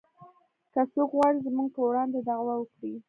[0.73, 2.93] که څوک وغواړي زموږ په وړاندې دعوه وکړي